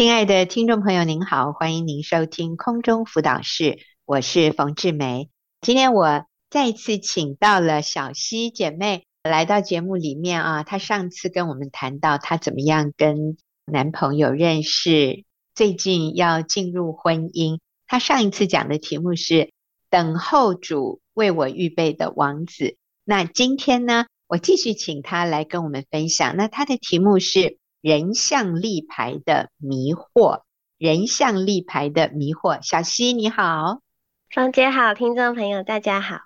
[0.00, 5.28] 亲爱的听众朋友，您好，欢迎您收听空中辅导室，我是冯志梅。
[5.60, 10.62] 今天我再一次请到了小溪姐妹来到节目里面啊。
[10.62, 13.36] 她上次跟我们谈到她怎么样跟
[13.66, 15.24] 男朋友认识，
[15.54, 17.58] 最近要进入婚姻。
[17.86, 19.52] 她上一次讲的题目是
[19.90, 22.78] 等候主为我预备的王子。
[23.04, 26.38] 那今天呢，我继续请她来跟我们分享。
[26.38, 27.59] 那她的题目是。
[27.80, 30.42] 人像立牌的迷惑，
[30.76, 32.60] 人像立牌的迷惑。
[32.60, 33.80] 小溪你好，
[34.28, 36.18] 双姐好，听众朋友大家好。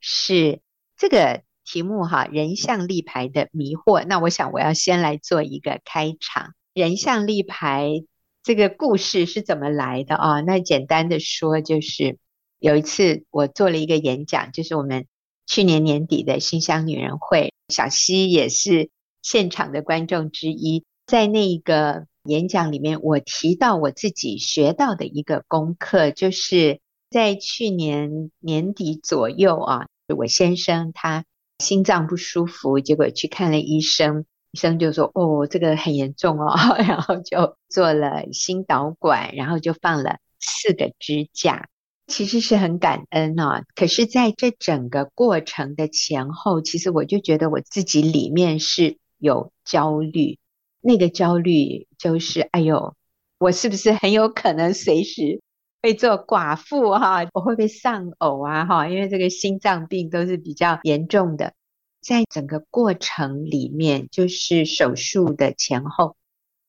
[0.00, 0.62] 是
[0.96, 4.02] 这个题目哈，人像立牌的迷惑。
[4.06, 6.54] 那我想我要先来做一个开场。
[6.72, 8.02] 人像立牌
[8.42, 10.40] 这个故事是怎么来的啊？
[10.40, 12.16] 那简单的说，就是
[12.58, 15.06] 有一次我做了一个演讲，就是我们
[15.46, 18.88] 去年年底的新乡女人会，小溪也是
[19.20, 20.82] 现场的观众之一。
[21.06, 26.80] 在那个演讲里面，我提到我自己学到的一个功课，就是
[27.10, 31.24] 在去年年底左右啊，我先生他
[31.58, 36.56] 心脏不舒服，结果去看了医生，医生就说：“哦，这个很严重哦。
[36.80, 41.68] ”然后就做了心导管，然后就放了四个支架，
[42.06, 43.62] 其实是很感恩啊。
[43.74, 50.38] 可是在这整个过程的前后，其实我就觉得我自己里面是有焦虑。
[50.86, 52.94] 那个焦虑就是，哎呦，
[53.38, 55.40] 我是不是很有可能随时
[55.82, 57.26] 会做寡妇哈？
[57.32, 58.86] 我会不会丧偶啊哈？
[58.86, 61.54] 因为这个心脏病都是比较严重的，
[62.02, 66.16] 在整个过程里面，就是手术的前后，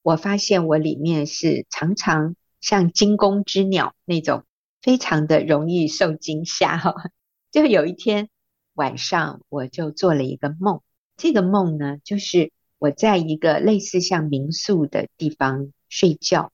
[0.02, 4.46] 我发现我里面是常常像惊弓之鸟那种，
[4.82, 6.94] 非常的容易受惊吓哈。
[7.52, 8.30] 就有一天
[8.76, 10.82] 晚上，我就做了一个梦，
[11.18, 12.54] 这个梦呢，就是。
[12.78, 16.52] 我在一个类似像民宿的地方睡觉，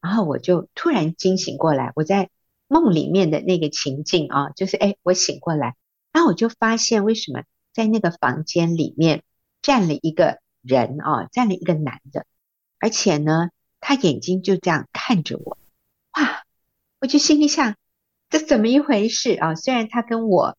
[0.00, 1.90] 然后我就突然惊醒过来。
[1.96, 2.30] 我在
[2.68, 5.74] 梦里面的那个情境啊，就是哎，我醒过来，
[6.12, 7.42] 然后我就发现为什么
[7.72, 9.24] 在那个房间里面
[9.62, 12.24] 站了一个人啊，站了一个男的，
[12.78, 15.58] 而且呢，他眼睛就这样看着我，
[16.12, 16.44] 哇！
[17.00, 17.74] 我就心里想，
[18.30, 19.54] 这怎么一回事啊？
[19.56, 20.56] 虽然他跟我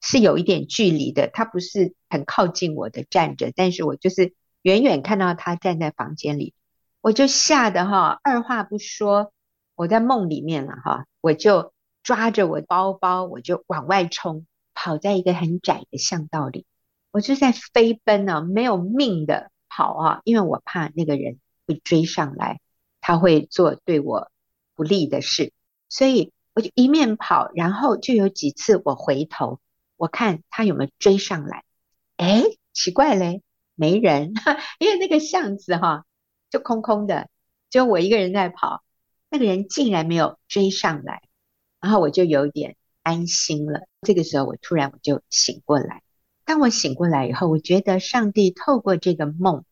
[0.00, 4.34] 是有一点距离的，他不是很靠近我的站着，但是我就是。
[4.66, 6.52] 远远看到他站在房间里，
[7.00, 9.32] 我就吓得哈，二话不说，
[9.76, 11.72] 我在梦里面了哈，我就
[12.02, 14.44] 抓着我包包，我就往外冲，
[14.74, 16.66] 跑在一个很窄的巷道里，
[17.12, 21.38] 我就在飞奔啊，没有命的跑啊，因为我怕那个人
[21.68, 22.58] 会追上来，
[23.00, 24.32] 他会做对我
[24.74, 25.52] 不利的事，
[25.88, 29.60] 所以我就一面跑，然后就有几次我回头，
[29.96, 31.62] 我看他有没有追上来，
[32.16, 33.42] 哎，奇怪嘞。
[33.76, 34.32] 没人，
[34.80, 36.06] 因为那个巷子哈
[36.50, 37.28] 就空空的，
[37.68, 38.82] 就我一个人在跑，
[39.28, 41.20] 那个人竟然没有追上来，
[41.78, 43.82] 然后我就有点安心了。
[44.00, 46.02] 这个时候我突然我就醒过来，
[46.46, 49.64] 当我醒过来以后，我觉得上帝透过这个梦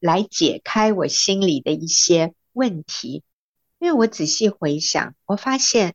[0.00, 3.24] 来解开我心里的一些问题，
[3.78, 5.94] 因为我仔细回想，我发现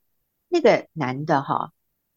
[0.49, 1.73] 那个男的哈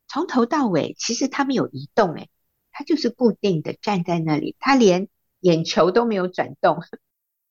[0.09, 2.31] 从头到尾其实他没有移动，诶，
[2.73, 5.11] 他就是固定的站在那里，他连。
[5.45, 6.79] 眼球都没有转动，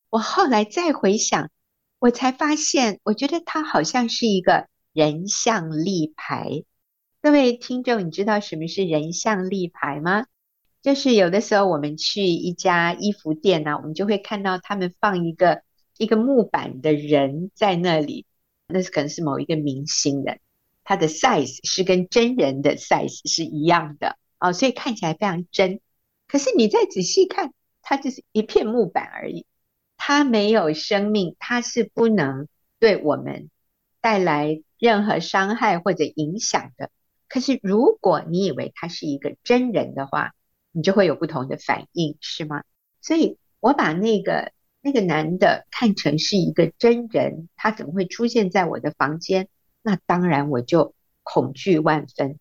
[0.09, 1.51] 我后来再回想，
[1.99, 6.63] 我才发现，我觉得他好像是一个人像立牌。
[7.21, 10.25] 各位听众，你知道什么是人像立牌吗？
[10.81, 15.61] 就是有的时候我们去一家衣服店呢、我们就会看到他们放一个
[15.99, 18.25] 一个木板的人在那里，
[18.65, 20.39] 那是可能是某一个明星的，
[20.83, 25.79] 他的 size 是跟真人的 size 是一样的、哦，所以看起来非常真。
[26.27, 27.53] 可是你再仔细看。
[27.83, 29.45] 它就是一片木板而已，
[29.97, 32.47] 它没有生命，它是不能
[32.79, 33.51] 对我们
[34.01, 36.89] 带来任何伤害或者影响的。
[37.27, 40.33] 可是如果你以为他是一个真人的话，
[40.71, 42.63] 你就会有不同的反应，是吗？
[43.01, 44.51] 所以我把那个
[44.81, 49.47] 那个男的看成是一个真人，他怎么会出现在我的房间？
[49.81, 50.93] 那当然我就
[51.23, 52.39] 恐惧万分。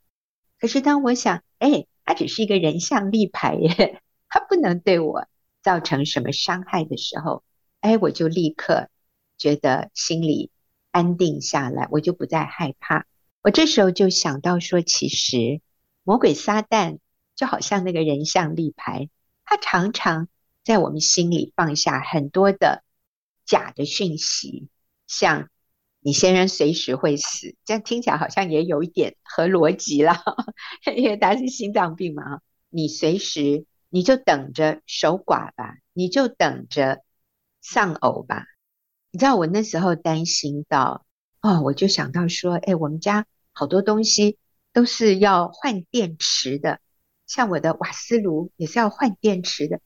[0.60, 5.26] 可是当我想，哎，他只是一个人像立牌耶， 他不能对我。
[5.62, 7.44] 造成什么伤害的时候，
[7.80, 8.88] 哎，我就立刻
[9.38, 10.50] 觉得心里
[10.90, 13.06] 安定下来，我就不再害怕。
[13.42, 15.60] 我这时候就想到说，其实
[16.02, 16.98] 魔鬼撒旦
[17.34, 19.08] 就好像那个人像立牌，
[19.44, 20.28] 他常常
[20.64, 22.82] 在我们心里放下很多的
[23.44, 24.68] 假的讯息，
[25.06, 25.48] 像
[26.00, 30.22] 你先生随时会死，这样听起来好像也有一点合逻辑了，
[30.96, 33.64] 因为他是心脏病嘛，你随时。
[33.94, 37.02] 你就等着守寡吧，你就等着
[37.60, 38.46] 丧偶吧。
[39.10, 41.04] 你知道我那时候担心到
[41.42, 44.38] 哦，我就想到说，哎，我们家好多东西
[44.72, 46.80] 都是要换电池的，
[47.26, 49.78] 像我的瓦斯炉也是要换电池的。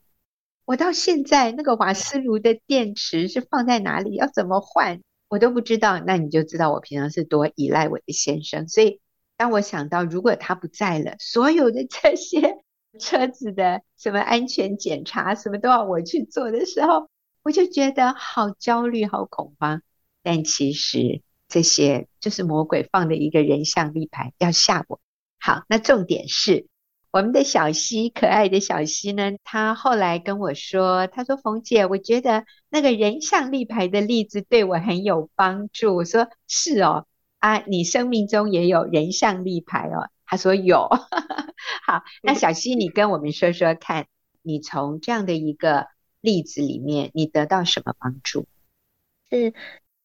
[0.65, 5.99] 我到现在那个瓦斯炉的电池是放在哪里，要怎么换，我都不知道。
[5.99, 8.69] 那你就知道我平常是多依赖我的先生。
[8.69, 9.01] 所以
[9.37, 12.63] 当我想到如果他不在了，所有的这些
[13.01, 17.09] 车子的什么安全检查，什么都要我去做的时候，
[17.43, 19.83] 我就觉得好焦虑、好恐慌，
[20.23, 25.01] 但其实这些就是魔鬼放的一个人像立牌，要吓我。
[25.39, 26.67] 好，那重点是
[27.13, 37.07] 我们的小溪，可爱的小溪呢，他后来跟我说，他说：“冯姐，我觉得那个人像立牌的例子对我很有帮助。”我说：“是哦，
[37.39, 40.89] 啊，你生命中也有人像立牌哦。”他说：“有。”
[41.87, 44.07] 好， 那小溪，你跟我们说说看，
[44.43, 45.87] 你从这样的一个。
[46.23, 48.49] 例子里面，你得到什么帮助？
[49.31, 49.55] 是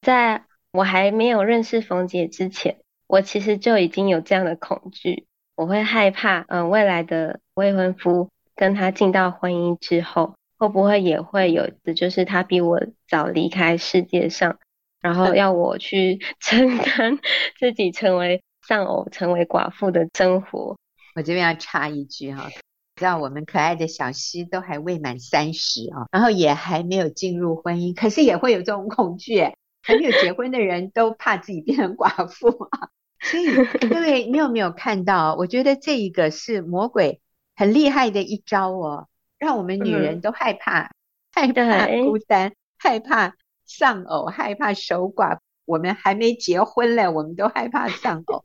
[0.02, 5.26] 在我还没有认识冯姐之前，我其实就已经有这样的恐惧，
[5.56, 14.60] 我会害怕，嗯，未来的未婚夫跟他进到婚姻之后，会不会也会有的，就是他比我早离开世界上，
[15.02, 17.18] 然后要我去 承担
[17.58, 20.78] 自己成为丧偶、成为寡妇的生活。
[21.16, 22.50] 我这边要插一句哈。
[22.96, 29.54] 知道我们可爱的小溪都还未满三十啊，然后也还没有进入婚姻，可是也会有这种恐惧。
[29.84, 33.48] 还没有结婚的人都怕自己变成寡妇啊，所以
[33.90, 35.34] 各位，你有没有看到？
[35.36, 37.20] 我觉得这一个是魔鬼
[37.56, 39.08] 很厉害的一招哦，
[39.40, 40.94] 让我们女人都害怕，嗯、
[41.34, 43.34] 害怕孤单，害怕
[43.66, 45.40] 丧偶，害怕守寡。
[45.72, 48.42] 我们还没结婚嘞，我们都害怕丧偶，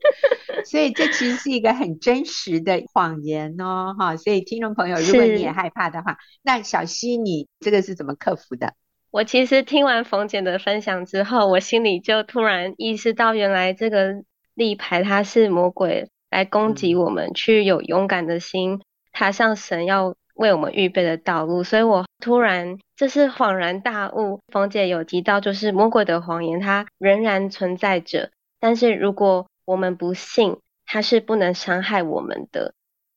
[0.65, 4.15] 所以这其实是一个很真实的谎言哦，哈！
[4.15, 8.73] 所以听众朋友，如果你也害怕的话，那小溪你这个是怎么克服的？
[9.11, 14.23] 我其实听完冯姐的分享之后，我心里就突然意识到，原来这个
[14.53, 18.79] 立牌它是魔鬼来攻击我们，去有勇敢的心，
[19.11, 24.39] 踏上神要为我们预备的道路，所以我突然就是恍然大悟。
[24.53, 28.29] 冯姐有提到，就是魔鬼的谎言，它仍然存在着，
[28.59, 32.73] 但是如果我们不信，它是不能伤害我们的。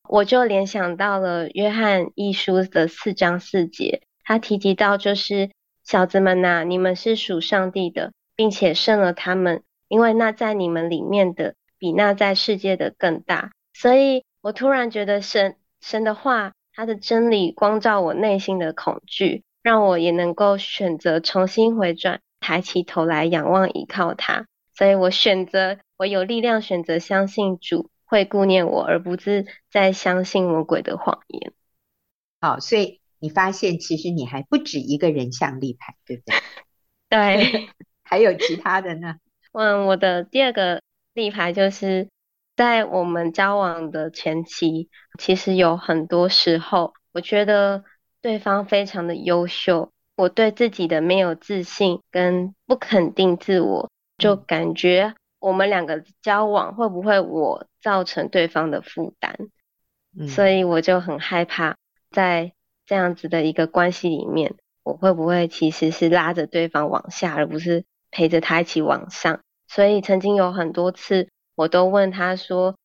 [0.08, 5.50] 我就联想到了约翰一书的四章四节，他提及到就是
[5.84, 13.52] 小子们呐、你们是属上帝的，并且胜了他们，因为那在你们里面的比那在世界的更大。
[13.74, 16.52] 所以我突然觉得神神的话。
[16.80, 24.46] 他的真理光照我内心的恐惧，让我也能够选择重新回转，抬起头来仰望依靠他。
[24.72, 31.52] 所以我选择，我有力量选择相信主会顾念我，而不是再相信魔鬼的谎言。
[32.40, 36.34] 好，所以你发现其实你还不止一个人像立牌，对不对？
[37.10, 37.68] 对，
[38.02, 39.16] 还有其他的呢？
[39.52, 40.80] 嗯，我的第二个
[41.12, 42.08] 立牌就是。
[42.60, 47.84] 在我们交往的前期，其实有很多时候，我觉得
[48.20, 59.34] 对方非常的优秀，我对自己的没有自信跟不肯定自我，就感觉我们两个交往会不会我造成对方的负担，
[60.18, 61.76] 嗯，所以我就很害怕
[62.10, 62.52] 在
[62.84, 71.30] 这样子的一个关系里面，我会不会其实是拉着对方往下，而不是陪着他一起往上，所以曾经有很多次。
[71.54, 72.76] 我都问他说：“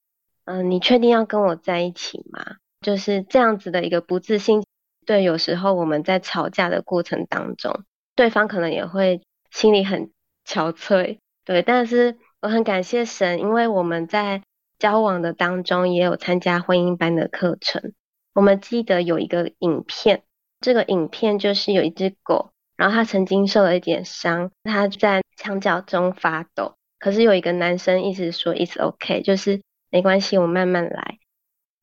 [0.46, 4.64] 嗯、你确定要跟我在一起吗？”就是这样子的一个不自信。
[5.06, 7.84] 对，有时候我们在吵架的过程当中，
[8.16, 10.12] 对方可能也会心里很
[10.46, 11.20] 憔悴。
[11.44, 14.42] 对，但是我很感谢神，因为我们在
[14.80, 17.94] 交往的当中也有参加婚姻班的课程。
[18.34, 20.24] 我们记得有一个影片，
[20.60, 26.76] 这个影片就是有一只狗，然后它曾经受了一点伤，它在墙角中发抖。
[26.98, 29.62] 可是有一个男生一直说 "It's okay"，就是
[29.92, 31.20] 没关系，我慢慢来。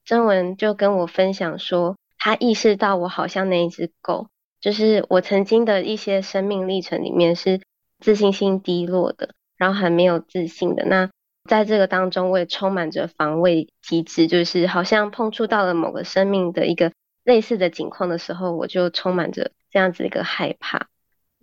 [0.04, 4.28] 曾文就跟我分享说，他意识到我好像那一只狗，
[4.60, 7.60] 就是我曾经的一些生命历程里面是
[8.00, 10.84] 自信心低落的，然后很没有自信的。
[10.86, 11.08] 那
[11.48, 16.92] 在这个当中，我也充满着防卫机制，就是好像碰触到了某个生命的一个
[17.22, 20.88] 类似的境况的时候，我就充满着这样子一个害怕。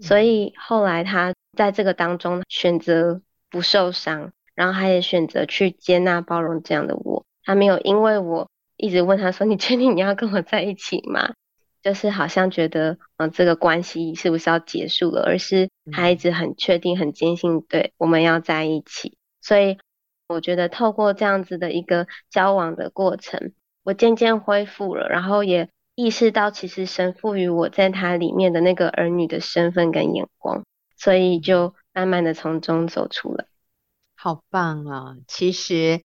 [0.01, 3.21] 所以后来他在这个当中选择。
[3.49, 7.25] 不受伤，然后他也选择去接纳、包容这样的我。
[7.43, 11.33] 他没有因为我一直问他说：“你确定你要跟我在一起吗？”
[11.81, 15.23] 就是好像觉得，嗯，这个关系是不是要结束了？
[15.23, 19.17] 而是他一直很确定、很坚信，对，我们要在一起。
[19.41, 19.77] 所以
[20.27, 23.53] 我觉得透过这样子的一个交往的过程，
[23.83, 30.65] 我渐渐恢复了，然后也意识到，其实神赋予我在他里面的那个儿女的身份跟眼光。
[30.97, 33.46] 所以就慢慢的从中走出来。
[34.15, 35.15] 好棒啊！
[35.27, 36.01] 其实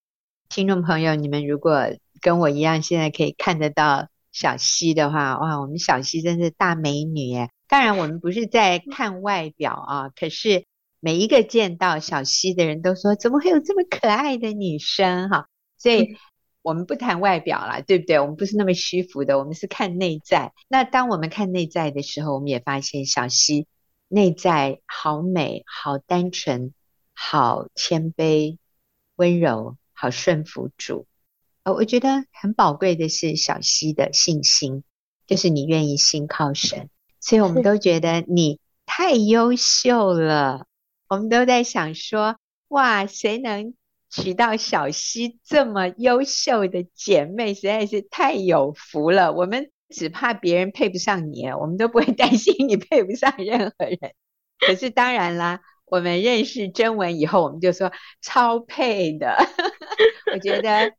[0.49, 1.89] 听众朋友，你们如果
[2.21, 7.51] 跟我一样，现在可以看得到小溪的话，哇，我们小溪真是大美女耶！
[7.67, 10.65] 当然，我们不是在看外表啊，可是
[11.01, 15.49] 每一个见到小溪的人都说，怎么会有这么可爱的女生哈？
[15.77, 16.17] 所以
[16.63, 18.21] 我们不谈外表啦，对不对？
[18.21, 20.53] 我们不是那么虚浮的，我们是看内在。
[20.69, 23.67] 那当我们看内在的时候，我们也发现小溪
[24.09, 26.73] 内在好美，好单纯。
[27.17, 28.59] 好谦卑、
[29.15, 31.07] 温柔，好顺服主。
[31.63, 34.83] 呃，我觉得很宝贵的是小溪的信心，
[35.25, 40.67] 就是你愿意信靠神，所以我们都觉得你太优秀了。
[41.07, 43.75] 我们都在想说，哇，谁能
[44.11, 49.33] 娶到小溪这么优秀的姐妹，实在是太有福了。
[49.33, 53.99] 我们只怕别人配不上你，我们都不会担心你配不上任何人。
[54.59, 55.61] 可是当然啦。
[55.87, 59.37] 我们认识真文以后，我们就说超配的。
[60.33, 60.95] 我觉得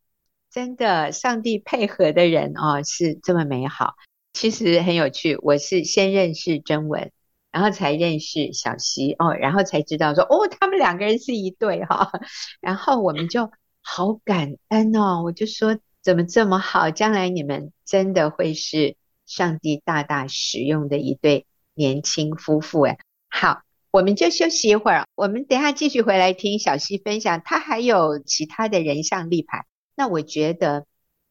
[0.52, 3.96] 真的，上帝配合的人哦，是这么美好。
[4.32, 7.12] 其实很有趣，我是先认识真文，
[7.52, 12.22] 然后才认识小溪哦，然后才知道说哦，他们两个人是一对哈、哦。
[12.62, 18.96] 然后我们就好感恩哦，我就说怎么这么好，将来你们真的会是
[19.26, 23.64] 上帝大大使用的一对年轻夫妇哎，好。
[23.90, 29.66] 我们就休息一会儿，我们等下继续回来听小溪分享，他还有其他的人像立牌。
[29.96, 30.86] 那我觉得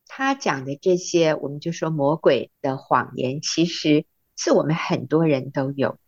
[0.09, 5.99] 他讲的这些，我们就说魔鬼的谎言，其实是我们很多人都有。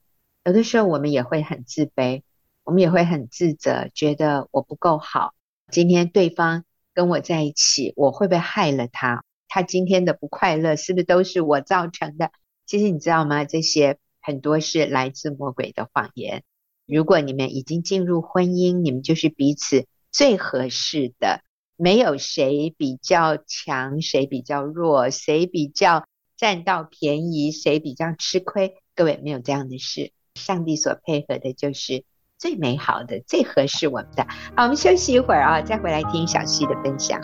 [0.44, 2.23] 有的时候我们也会很自卑，
[2.64, 5.35] 我们也会很自责，觉得我不够好。
[5.70, 6.64] 今天对方
[6.97, 9.23] 跟我在一起，我会不会害了他？
[9.47, 12.33] 他今天的不快乐是不是都是我造成的？
[12.67, 13.45] 其实你知道吗？
[13.45, 13.99] 这些。
[14.29, 16.43] 很多是来自魔鬼的谎言。
[16.85, 21.43] 如果你们已经进入婚姻，你们就是彼此最合适的，
[21.76, 28.75] 没有谁比较强，谁比较弱，谁比较占到便宜，谁比较吃亏。
[28.97, 30.11] 各位，没有这样的事。
[30.35, 32.03] 上帝所配合的就是
[32.38, 34.26] 最美好的，最合适我们的。
[34.55, 37.21] 好，我们休息一会儿啊，再回来听小溪的分享。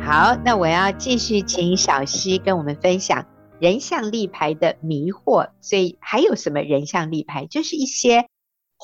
[0.00, 3.26] 好，那我要继续请小溪跟我们分享
[3.58, 5.48] 人像立牌的迷惑。
[5.60, 7.46] 所以还有什么人像立牌？
[7.46, 8.28] 就是一些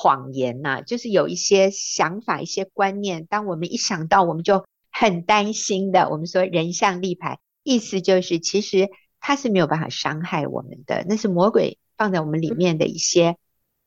[0.00, 6.09] 谎言呐、啊，就是有一些想法、一些观念，当我们一想到，我们就很担心的。
[6.09, 8.88] 我们说人像立牌，意思就是其实
[9.21, 13.37] 它是没有办法伤害我们的，那是魔鬼放在我们里面的一些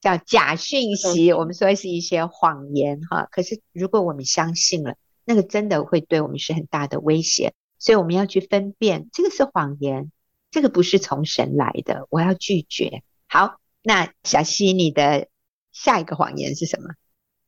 [0.01, 3.27] 叫假讯息，我们说是一些谎言哈。
[3.31, 4.95] 可是如果我们相信了。
[5.25, 10.11] 那个真的会对我们是很大的威胁，所以我们要去分辨，这个是谎言，
[10.51, 13.03] 这个不是从神来的，我要拒绝。
[13.29, 15.29] 好，那小溪，你的
[15.73, 16.89] 下一个谎言是什么？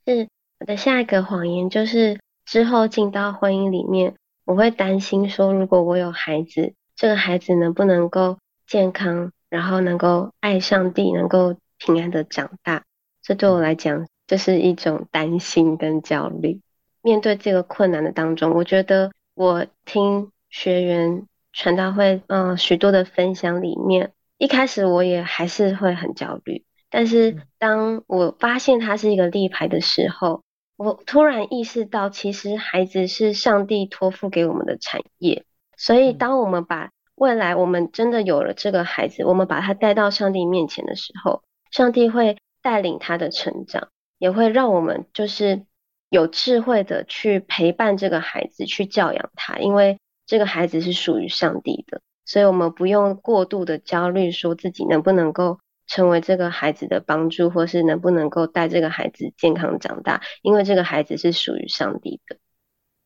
[0.06, 0.28] 是
[0.60, 12.84] 我的下一个谎言，就是之后进到婚姻里面，我会担心说，如果我有孩子，这个孩子能不能够健康，然后能够爱上帝，能够平安的长大，
[13.22, 16.62] 这对我来讲，这是一种担心跟焦虑。
[17.02, 26.64] 面对这个困难的当中，我觉得我听学员传道会，嗯、许多的分享里面，一开始我也还是会很焦虑。
[26.96, 30.44] 但是当我发现他是一个立牌的时候，
[30.78, 35.44] 我突然意识到，其实孩子是上帝托付给我们的产业。
[35.76, 45.66] 所以，当我们把未来我们真的有了这个孩子，我们把他带到上帝面前的时候，上帝会带领他的成长，也会让我们就是。
[46.10, 62.38] 有智慧的去陪伴这个孩子，去教养他，因为这个孩子是属于上帝的，所以我们不用过度的焦虑，说自己能不能够成为这个孩子的帮助，或是能不能够带这个孩子健康长大，因为这个孩子是属于上帝的。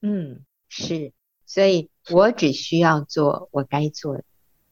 [0.02, 1.14] 嗯，是，
[1.46, 4.24] 所以我只需要做我该做的，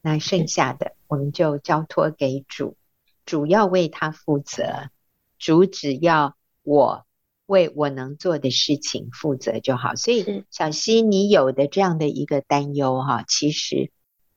[0.01, 2.77] 那剩下的我们就交托给主，
[3.25, 4.89] 主要为他负责，
[5.37, 7.05] 主只要我。
[7.47, 9.95] 为我能做的事情负责就好。
[9.95, 13.89] 所以，小溪，你有的这样的一个担忧哈，其实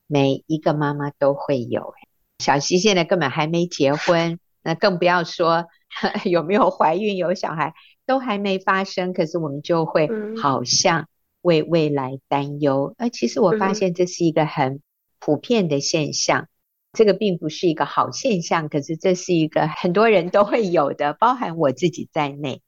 [0.06, 1.92] 每一个妈妈都会有。
[2.40, 5.66] 小溪现在根本还没结婚，那更不要说
[6.24, 7.74] 有没有怀孕、有小孩，
[8.06, 9.12] 都还没发生。
[9.12, 10.08] 可是我们就会
[10.40, 11.08] 好像
[11.42, 12.94] 为未来担忧。
[12.98, 14.80] 而其实我发现这是一个很
[15.20, 16.48] 普遍的现象。
[16.92, 22.62] 这个并不是一个好现象，可是这是一个很多人都会有的，包含我自己在内。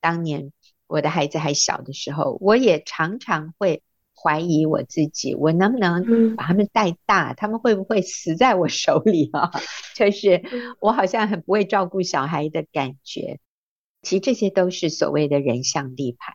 [0.00, 0.50] 当年
[0.88, 3.84] 我的孩子还小的时候，我也常常会
[4.20, 7.34] 怀疑我自己，我能不能把他们带大？
[7.34, 9.52] 他们会不会死在我手里啊？
[9.94, 10.42] 就是
[10.80, 13.38] 我好像很不会照顾小孩的感觉。
[14.02, 16.34] 其实这些都是所谓的人像立牌。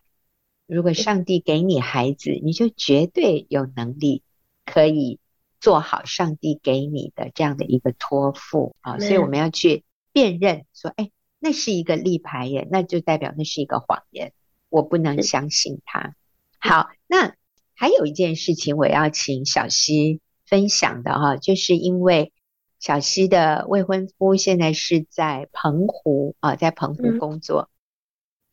[0.66, 4.24] 如果上帝给你孩子，你就绝对有能力
[4.66, 5.20] 可以
[5.60, 8.98] 做好上帝给你的这样的一个托付啊。
[9.00, 14.32] 所以我们要去辨认，说，哎，那是一个立牌耶，那就代表那是一个谎言，
[14.70, 16.16] 我不能相信他。
[16.60, 17.36] 好，那。
[17.84, 22.32] 还有一件事情，我要请小溪分享的哈，就是因为
[22.80, 27.70] 小溪的未婚夫现在是在澎湖啊，在澎湖工作，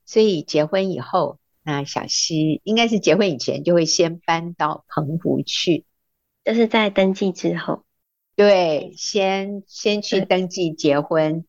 [0.04, 5.84] 所以结婚以后，那小溪应该是结婚以前就会先搬到澎湖去，
[6.44, 7.84] 就是在登记之后，
[8.34, 11.44] 对，先先去登记结婚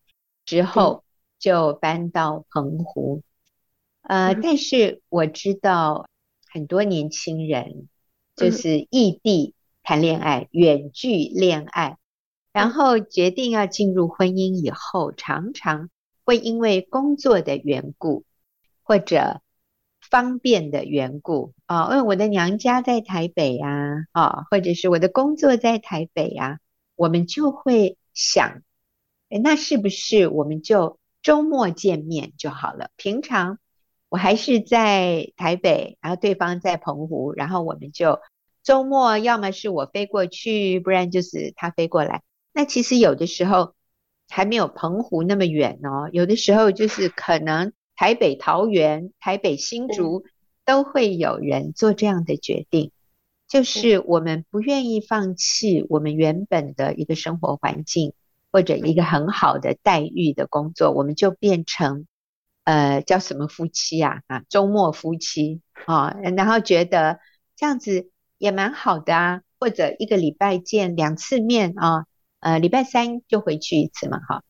[0.45, 1.03] 之后
[1.39, 3.23] 就搬到澎湖，
[4.03, 6.05] 呃，但是我知道。
[6.53, 7.88] 很多年轻人
[8.36, 11.98] 就是异地谈恋爱、远距恋爱，
[12.51, 15.89] 然后决定要进入婚姻以后，常常
[16.25, 18.25] 会因为工作的缘故
[18.84, 19.41] 或者
[20.01, 26.60] 方便的缘故啊，因为我的娘家在台北呀，啊，或者是我的工作在台北呀，
[26.96, 28.62] 我们就会想，
[29.29, 32.89] 诶，那是不是我们就周末见面就好了？
[32.98, 33.58] 平常。
[34.12, 38.20] 我还是在台北，然后对方在澎湖，然后我们就
[38.62, 42.22] 周末要么是我飞过去，不然就是他飞过来。
[42.51, 43.74] 那其实有的时候
[44.27, 50.25] 还没有澎湖那么远哦，有的时候就是可能台北桃园、台北新竹
[50.65, 52.91] 都会有人做这样的决定，
[53.48, 58.12] 就是我们不愿意放弃我们原本的一个生活环境
[58.51, 62.08] 或者一个很好的待遇的工作，我们就变成。
[62.63, 64.22] 呃，叫什么夫妻啊？
[64.27, 67.19] 啊，周末夫妻啊，然后觉得
[67.56, 72.06] 这样子也蛮好的啊，或者一个礼拜见两次面啊，
[72.39, 74.43] 呃，礼拜三就回去一次嘛，哈，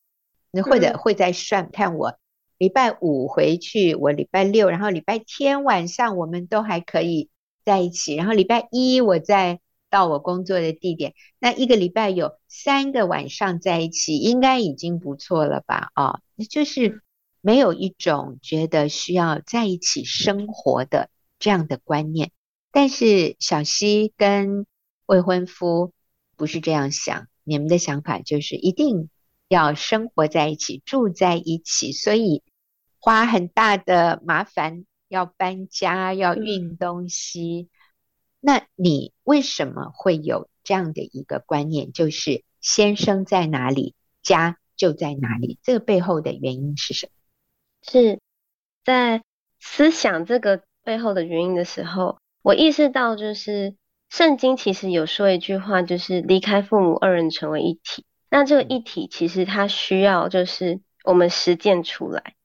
[0.52, 2.18] 那或者会再算看我
[2.58, 7.30] 礼拜五回去，我礼拜六，然后礼拜天晚上我们都还可以
[7.64, 15.92] 在一起，然后礼拜一我再到我工作的地点，那一个礼拜有三个晚上在一起，应该已经不错了吧？
[15.94, 16.20] 啊，
[16.50, 17.02] 就是。
[17.42, 22.32] 没有一种觉得需要在一起生活的这样的观念，
[22.72, 24.66] 但是小西跟
[25.08, 25.92] 未婚夫
[26.36, 29.10] 不是这样想，你们的想法就是一定
[29.48, 32.44] 要生活在一起，住在一起，所以
[33.00, 37.70] 花很大的麻烦要搬家，要运东西。
[38.40, 41.92] 那你为什么会有这样的一个观念？
[41.92, 45.60] 就是先生在哪里，家就在哪里。
[45.64, 47.12] 这个背后的原因是什么？
[47.84, 48.20] 是
[48.84, 49.22] 在
[49.60, 53.76] 思想这个背后的原因的时候，我意识到，就是
[54.10, 58.06] 圣经其实有说一句话，就是离开父母，二人成为一体。
[58.30, 62.36] 那这个一体其实它需要就是我们实践出来。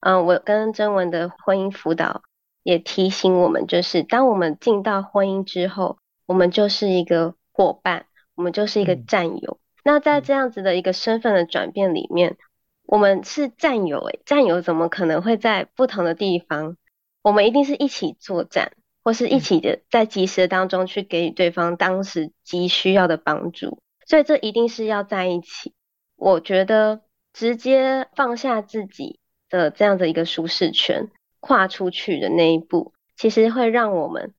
[0.00, 2.22] 嗯，我跟真文的婚姻辅导
[2.62, 9.58] 也提醒我们，就是当我们进到婚姻之后，我们就是一个伙伴，我们就是一个战友。
[9.82, 12.36] 那在这样子的一个身份的转变里面。
[12.86, 16.76] 我们是战友诶，战友怎么可能会在不同的地方？
[17.22, 23.78] 我们一定是一起作战，或是一起的在及时当中去给予对方当时急需要的帮助。
[24.06, 25.72] 所以这一定是要在一起。
[26.16, 27.00] 我觉得
[27.32, 29.18] 直接放下自己
[29.48, 31.08] 的这样的一个舒适圈，
[31.40, 34.34] 跨出去的那一步，其实会让我们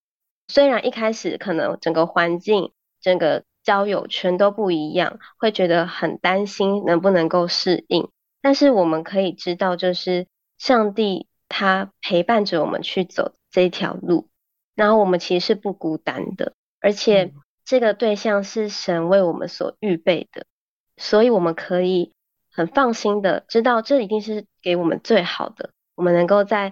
[0.48, 8.08] 虽然一开始可能整个环境、整个交友圈都不一样，会觉得很担心能不能够适应。
[8.46, 10.28] 但是我们可以知道，就是
[10.60, 14.28] 上帝他陪伴着我们去走这条路，
[14.76, 20.46] 然后我们其实是不孤单的，而且这个对象是神为我们所预备的，
[20.96, 22.12] 所以我们可以
[22.52, 25.72] 很放心的知道，这一定是给我们最好的。
[25.96, 26.72] 我们能够在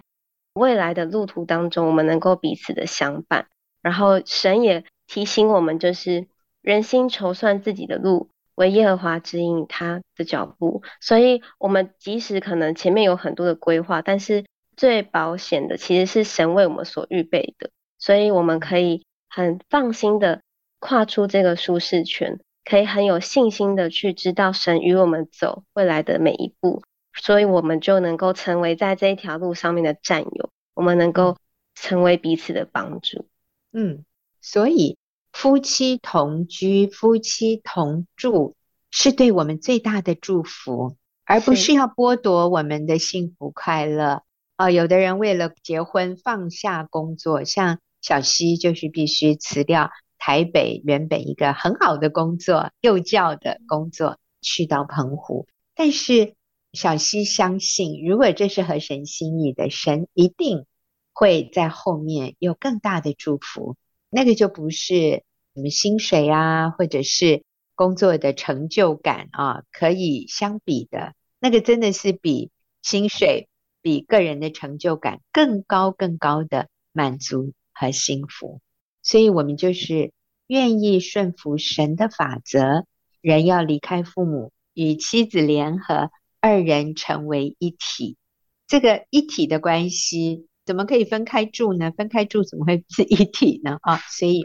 [0.53, 3.47] 未来的路途当中，我们能够彼此的相伴。
[3.81, 6.27] 然后神也提醒我们，就是
[6.61, 8.29] 人心筹算自己的路。
[8.55, 14.45] 为耶和华指引他的脚步，所以我们即使可能前面有很多的规划，但是
[14.77, 20.41] 最保险的其实是神为我们所预备的，所以我们可以很放心的
[20.79, 31.37] 跨出这个舒适圈，可以很有信心的去知道神与我们走未来的每一步，所以我们就能够成为在这一条路上面的战友，我们能够
[31.73, 33.27] 成为彼此的帮助。
[33.71, 34.05] 嗯，
[34.41, 34.97] 所以。
[35.43, 38.55] 夫妻同居、夫妻同住
[38.91, 44.23] 是对我们最大的祝福，而不是要剥夺我们的幸福快乐。
[44.55, 55.45] 啊、呃，有的人为了结婚放下工作，像小溪就是必须辞掉台北原本一个很好的工作，幼教的工作，去到澎湖。
[55.75, 56.35] 但是
[56.71, 60.65] 小溪相信，如果这是合神心意的，神一定
[61.11, 63.75] 会在后面有更大的祝福。
[64.09, 67.43] 那个就不是什么薪水啊，或者是
[67.75, 71.13] 工作的成就感啊，可以相比的。
[71.39, 72.49] 那个真的是比
[72.81, 73.47] 薪水、
[73.81, 78.61] 比个人的成就感更高、更高的满足和幸福。
[79.03, 80.11] 所以，我们就是
[80.47, 82.85] 愿意顺服神的法则，
[83.21, 88.17] 人要离开父母，与妻子联合，二人成为一体。
[88.65, 90.47] 这个一体的关系。
[90.65, 91.91] 怎么可以分开住呢？
[91.91, 93.79] 分开住怎么会是一体呢？
[93.81, 94.41] 啊，所以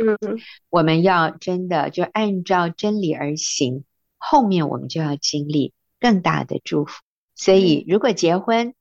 [0.69, 3.85] 我们要真的就按照真理而行，
[4.17, 7.01] 后面我们就要经历更大的祝福。
[7.37, 8.75] 所以如果结婚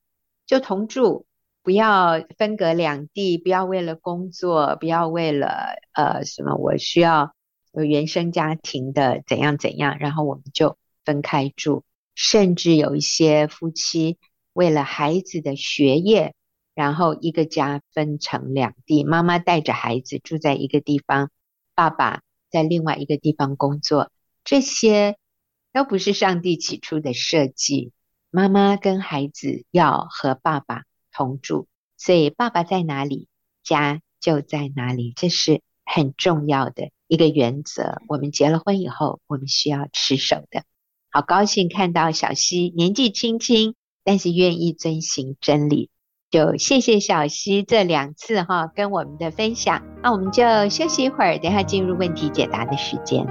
[0.48, 1.28] 就同住，
[1.62, 7.36] 不要分隔两地，不要为了工作，不要为了呃什么我需要
[7.72, 11.84] 有原生家庭的怎样怎样，然后我们就分开住。
[12.16, 14.18] 甚至有一些夫妻
[14.54, 16.34] 为了孩子的学业。
[16.78, 21.32] 然后一个家分成两地，妈妈带着孩子住在一个地方，
[21.74, 24.12] 爸爸在另外一个地方工作，
[24.44, 25.18] 这些
[25.74, 27.94] 都不是上帝起初的设计。
[28.30, 33.28] 妈妈跟孩子要和爸爸同住，所以爸爸在哪里，
[33.64, 38.00] 家就在哪里，这是很重要的一个原则。
[38.08, 40.64] 我们结了婚以后，我们需要持守的。
[41.10, 45.90] 好高兴看到小溪年纪轻轻，但是愿意遵行真理。
[46.30, 53.26] 就谢谢小溪这两次哈跟我们的分享，那我们就休息一会儿，等下进入问题解答的时间。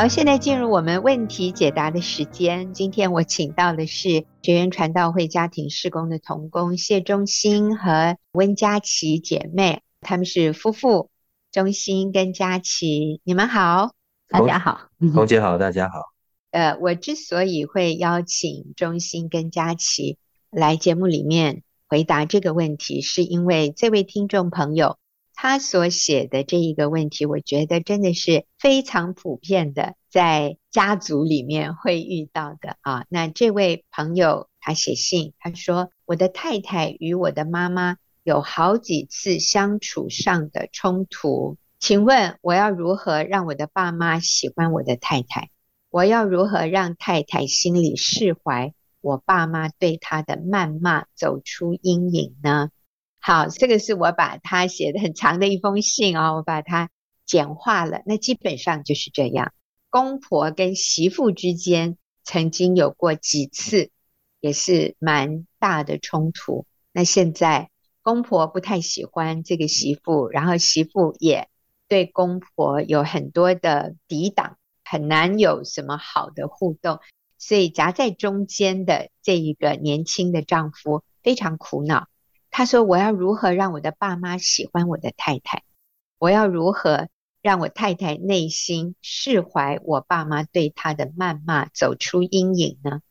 [0.00, 2.72] 好，现在进入我们问题解答的时间。
[2.72, 11.10] 今天我请到的是学员传道会家庭事工的童工谢忠心和温佳琪姐妹，他们是夫妇，
[11.52, 13.90] 忠心跟佳琪，你们好，
[14.26, 15.98] 大家好，红姐好，大家好。
[16.50, 20.16] 呃，我之所以会邀请忠心跟佳琪
[20.50, 24.96] 来节目里面回答这个问题，是因为这位听众朋友。
[25.42, 33.06] 他所写的这一个问题，我觉得真的是非常普遍的，在家族里面会遇到的啊。
[33.08, 45.48] 那这位朋友他写信，他说：“我的太太与我的妈妈有好几次相处上的冲突，请问我要如何让我的爸妈喜欢我的太太？
[45.88, 52.68] 我要如何让太太心里释怀我爸妈对她的谩骂，走出阴影呢？”
[53.22, 56.88] 好，这个是我把他写的很长的一封信哦，我把它
[57.26, 58.00] 简化了。
[58.06, 59.52] 那基本上就是这样，
[59.90, 63.90] 公婆跟媳妇之间曾经有过几次，
[64.40, 66.64] 也是蛮大的冲突。
[66.92, 67.68] 那现在
[68.00, 71.48] 公婆不太喜欢这个媳妇，然后媳妇也
[71.88, 77.00] 对公婆有很多的抵挡，很难有什么好的互动，
[77.36, 82.08] 所以夹在中间的这一个年轻的丈夫非常苦恼。
[82.52, 85.62] 他说：“我要如何让我的爸妈喜欢我的太太？
[86.18, 87.08] 我要如何
[87.42, 93.02] 让我太太内心释怀我爸妈对她的谩骂，走出阴影呢？”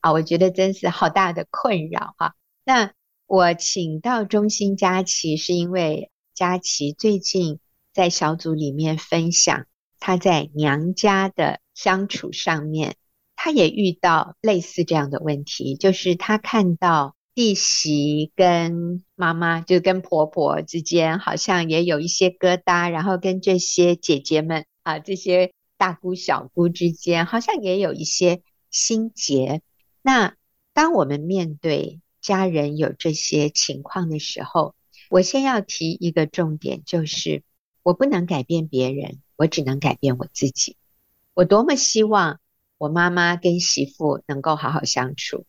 [0.00, 2.34] 啊，我觉得真是好大的困扰哈。
[2.64, 2.92] 那
[3.26, 7.60] 我请到中心佳琪，是因为佳琪最近
[7.92, 9.66] 在小组里面分享
[10.00, 12.96] 她在娘家的相处上面，
[13.36, 17.14] 她也遇到类似这样的问题，就是她看到。
[17.38, 29.62] 弟媳跟妈妈，就跟婆婆之间，好像也有一些疙瘩，然后跟这些姐姐们啊，这些大姑小姑之间，好像也有一些心结。
[30.02, 30.34] 那
[30.72, 34.74] 当我们面对家人有这些情况的时候，
[35.08, 37.44] 我先要提一个重点，就是
[37.84, 40.76] 我不能改变别人，我只能改变我自己。
[41.34, 42.40] 我多么希望
[42.78, 45.46] 我妈妈跟媳妇能够好好相处。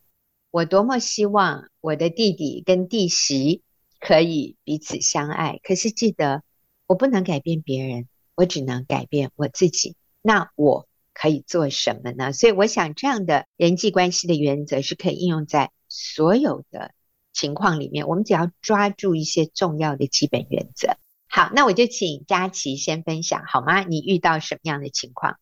[0.52, 3.62] 我多么希望我的弟弟跟弟媳
[4.00, 6.44] 可以彼此相爱，可是记得
[6.88, 9.96] 我不能改变别人，我只能改变我自己。
[10.22, 12.34] 那我可以做什么呢？
[12.34, 16.94] 所以我想这样的人际关系的原则是可以应用在所有的
[17.32, 18.08] 情况里面。
[18.08, 20.98] 我们只要抓住一些重要的基本原则。
[21.28, 23.84] 好，那我就请佳琪先分享好吗？
[23.84, 25.38] 你遇到什么样的情况？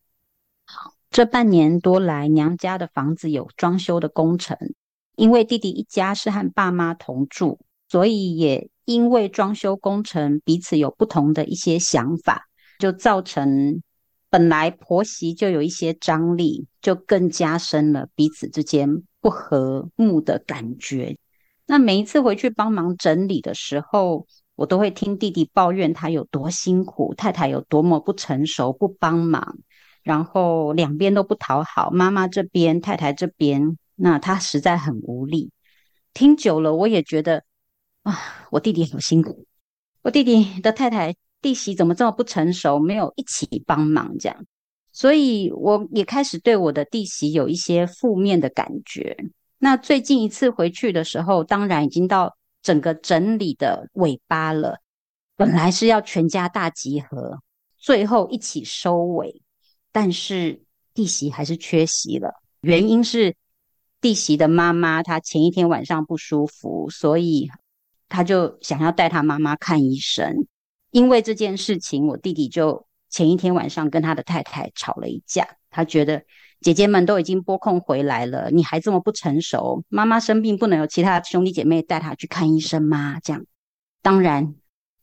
[0.66, 4.58] 好，这半年多来，娘家的房子有装修的工程，
[5.18, 12.46] 因为弟弟一家是和爸妈同住，所以也因为装修工程彼此有不同的一些想法，
[12.78, 13.82] 就造成
[14.30, 21.18] 本来婆媳就有一些张力，就更加深了彼此之间不和睦的感觉。
[21.66, 29.58] 那每一次回去帮忙整理的时候，我都会听弟弟抱怨他有多辛苦，太太有多么不成熟，不帮忙。
[30.04, 35.50] 然后两边都不讨好，妈妈这边、太太这边，那他实在很无力。
[36.14, 37.44] 听久了，我也觉得
[38.02, 39.46] 啊，我弟弟好辛苦。
[40.02, 44.46] 我弟弟的太太、弟媳怎么这么不成熟，没有一起帮忙这样，
[44.92, 49.16] 所以我也开始对我的弟媳有一些负面的感觉。
[49.58, 54.78] 那最近一次回去的时候，当然已经到整个整理的尾巴了。
[55.36, 57.40] 本来是要全家大集合，
[57.76, 59.42] 最后一起收尾。
[59.90, 60.60] 但是
[60.94, 63.34] 弟媳还是缺席了，原因是
[64.00, 67.50] 弟媳的妈妈她前一天晚上不舒服，所以
[68.08, 70.46] 她就想要带她妈妈看医生。
[70.90, 75.46] 因为这件事情，我弟弟就前一天晚上跟他的太太吵了一架。
[75.70, 76.22] 他觉得
[76.60, 83.20] 姐姐们都已经拨空回来了，你还这么不成熟，妈妈生病不能有其他兄弟姐妹带她去看医生吗？
[83.22, 83.44] 这样，
[84.02, 84.54] 当然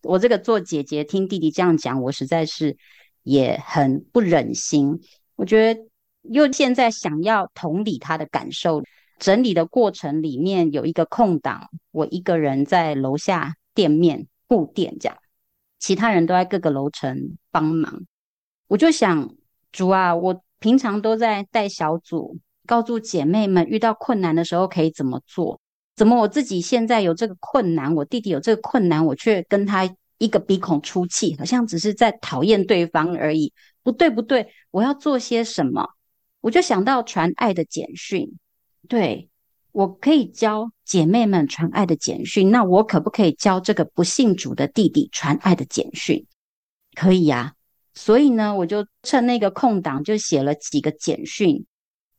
[0.02, 2.78] 我这个做姐姐听弟弟这样讲，我实在是。
[3.26, 5.02] 也很不忍心，
[5.36, 5.82] 我觉得
[6.30, 8.84] 又现在想要同理他的感受，
[9.20, 15.18] 整理的过程里面有一个空档，我一个人在楼下店面顾店这样，
[15.80, 18.04] 其他人都在各个楼层帮忙。
[18.68, 19.30] 我就想，
[19.72, 25.60] 主啊，我平常都在带小组，告诉姐妹们遇到困难的时候可以怎么做，
[25.96, 29.90] 怎么我自己现在有这个困难，我弟弟有这个困难，我却跟他。
[30.18, 33.52] 一个鼻孔出气，好像只是在讨厌对方而已。
[33.84, 35.86] 不对，不对，我要做些什么？
[36.46, 38.38] 我就想到传爱的简讯，
[38.88, 39.28] 对，
[39.72, 42.52] 我可以教姐妹们传爱的简讯。
[42.52, 46.24] 那我可不可以教这个不信主的弟弟传爱的简讯？
[46.94, 47.56] 可以呀。
[47.96, 51.66] 所以呢，我就趁那个空档，就写了几个简讯。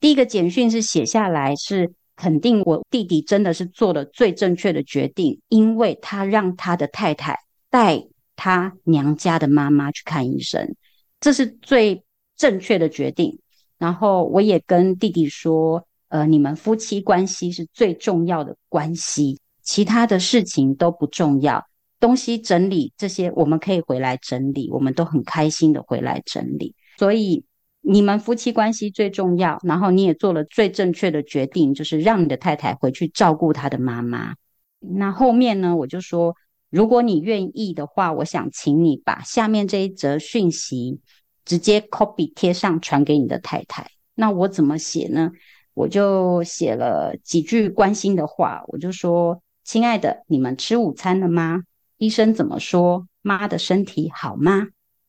[0.00, 7.38] 第一个简讯是写下来，是肯定我弟弟真的是做了最正确的决定，因为他让他的太太。
[7.70, 10.74] 带他娘家的妈妈去看医生，
[11.20, 12.02] 这是最
[12.36, 13.38] 正确的决定。
[13.78, 21.64] 然后我也跟弟弟说，呃，你们夫妻关系是最重要的关系，其他的事情都不重要。
[21.98, 26.74] 东西整理这些，我们可以回来整理，我们都很开心的回来整理。
[26.98, 27.44] 所以
[27.80, 29.58] 你们夫妻关系最重要。
[29.62, 34.34] 然后你也做了最正确的决定，就是让你的太太回去照顾她的妈妈。
[34.78, 36.34] 那后面呢，我就说。
[36.68, 40.98] 如果你愿意的话，我想请你把下面这一则讯息
[41.46, 43.90] 直接 copy 贴上传给你的太太。
[44.14, 45.32] 那我怎么写呢？
[45.72, 51.62] 我就写了几句关心的话，我就说：“亲爱的，你们吃午餐了吗？
[51.96, 53.08] 医生怎么说？
[53.22, 54.66] 妈的身体好吗？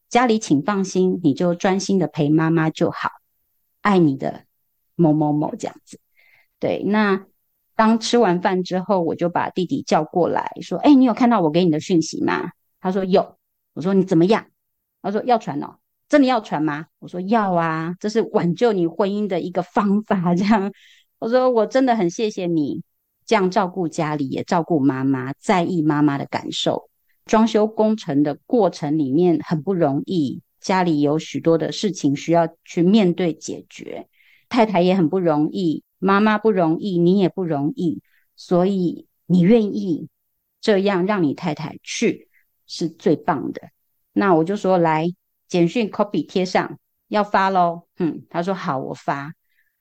[0.08, 3.10] 家里请放心，你就专心的陪妈妈就好。
[3.82, 4.46] 爱你的
[4.96, 6.00] 某某某这样子。”
[6.58, 7.26] 对，那。
[7.76, 12.50] 当吃完饭之后，我就把弟弟叫过来，说：“哎，你有看到我给你的讯息吗？”
[12.82, 13.38] 他说：“有。”
[13.74, 14.48] 我说：“你怎么样？”
[15.04, 15.76] 他说：“要传哦，
[16.10, 20.72] 真的要传吗？”我说：“要啊，这是挽救你婚姻的一个方法。”这样，
[21.20, 22.84] 我说：“我真的很谢谢你
[23.26, 26.90] 这样照顾家里，也照顾妈妈，在意妈妈的感受。
[27.26, 34.08] 装修工程的过程里面很不容易，家里有许多的事情需要去面对解决，
[34.48, 38.04] 太太也很不容易。”妈妈不容易，你也不容易，
[38.36, 40.10] 所以你愿意
[40.62, 42.30] 这样让你太太去
[42.68, 43.64] 是最棒的。
[44.14, 45.08] 那我就说，来，
[45.48, 47.84] 简讯 copy 贴上，要发喽。
[48.00, 49.34] 嗯，他说好，我发。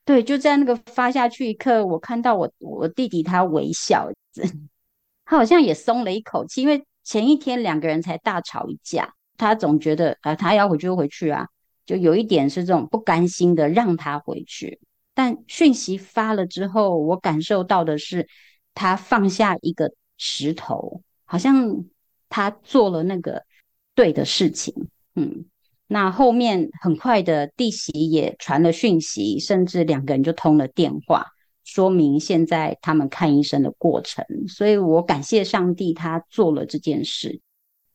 [0.04, 4.08] 对，就在那个发下去一刻，我看到我我弟弟他微笑，
[5.24, 11.48] 他好像也松了一口气，因为前一天两个人才大吵一架，他总觉得啊，他要回去就回去啊，
[11.84, 14.78] 就有一点是这种不甘心的让他回去。
[15.12, 18.28] 但讯息发了之后，我感受到的是，
[18.74, 21.84] 他放下一个石头，好像
[22.28, 23.42] 他做了那个
[23.94, 24.88] 对的事情。
[25.14, 25.46] 嗯，
[25.86, 31.26] 那后面很快的弟媳也传了讯息，甚至两个人就通了电话，
[31.64, 34.24] 说明现在他们看医生的过程。
[34.48, 37.40] 所以我感谢上帝，他做了这件事。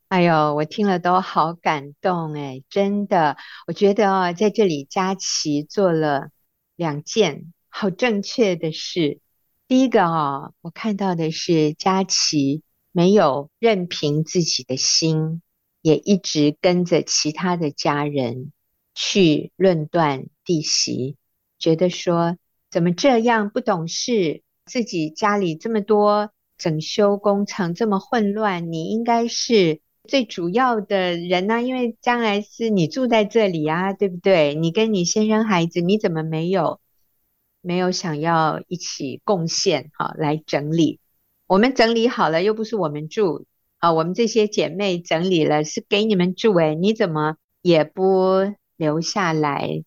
[0.10, 6.30] 哎呦，我听了都好感动哎，真的，我觉得哦，在这里佳琪做了。
[6.78, 9.20] 两件好正确的事。
[9.68, 15.44] 第一个啊，我看到的是佳琪没有任凭自己的心，
[15.82, 18.52] 也一直跟着其他的家人
[18.94, 21.17] 去论断弟媳，
[21.58, 22.38] 觉得说
[22.70, 34.56] 怎么这样不懂事，自己家里这么多整修工程这么混乱，你应该是最主要的人呢，因为将来是你住在这里啊，对不对？
[34.56, 36.80] 你跟你先生孩子，你怎么没有
[37.62, 41.00] 没有想要一起贡献哈，来整理？
[41.48, 43.46] 我们整理好了，又不是我们住
[43.82, 48.56] 啊，我们这些姐妹整理了是给你们住诶，你怎么也不？
[48.78, 49.84] 留下来，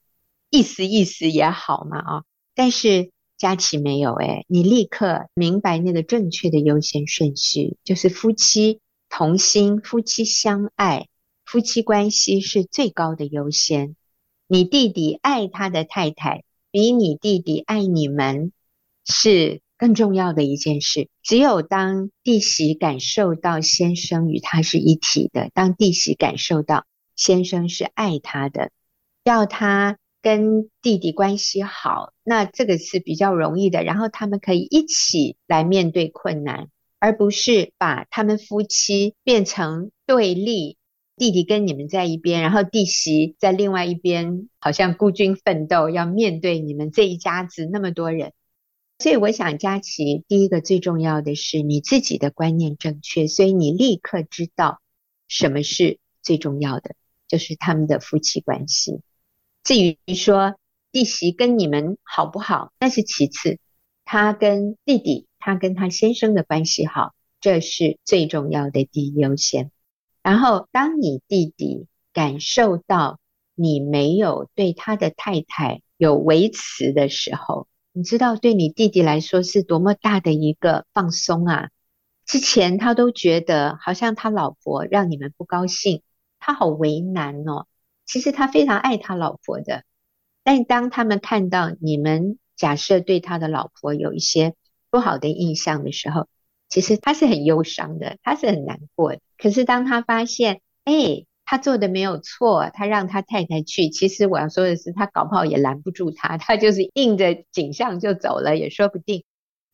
[0.51, 2.23] 意思意思也好嘛啊！
[2.55, 8.79] 但是佳琪没有诶，你立刻明白那个正确的优先顺序，就是夫妻
[9.09, 11.09] 同心，夫妻相爱，
[11.45, 13.97] 夫妻关系是最高的优先。
[14.47, 18.53] 你弟弟爱他的太太，比你弟弟爱你们
[19.05, 21.11] 是更重要的一件事。
[21.23, 28.71] 只有当弟媳感受到先生与他是一体的，当弟媳感受到先生是爱他的。
[29.25, 33.85] 要他跟弟弟关系好，那这个是比较容易的。
[33.85, 36.69] 然后他们可以一起来面对困难，
[36.99, 40.79] 而不是把他们夫妻变成对立。
[41.17, 48.33] 弟弟跟你们在一边，然后弟媳在另外一边，好像孤军奋斗，要面对你们这一家子那么多人。
[48.99, 54.81] 所以我想，佳琪第一个最重要的是你自己的观念正确，所以你立刻知道
[55.29, 56.95] 什么是最重要的，
[57.27, 59.01] 就是他们的夫妻关系。
[59.63, 60.57] 至于说
[60.93, 63.59] 弟媳跟你们好不好，那是其次。
[64.05, 69.71] 他跟弟弟，他跟他先生的关系好，这是最重要的第一优先。
[70.23, 73.19] 然后，当你弟弟感受到
[73.55, 81.69] 你没有对他的太太有维持的时候，你知道对你弟弟来说是多么大的一个放松啊！
[82.27, 86.03] 之前他都觉得好像他老婆让你们不高兴，
[86.41, 87.69] 他好为难哦。
[88.05, 89.85] 其实他非常爱他老婆的，
[90.43, 94.57] 但当他们看到你们假设对他的老婆有一些
[94.91, 96.27] 不好的印象的时候，
[96.69, 99.21] 其实他是很忧伤的，他是很难过的。
[99.39, 109.23] 可是当他发现，哎，他做的没有错，他让他太太去，其实我要说的是，他搞不好也拦不住他，他就是应着景象就走了，也说不定。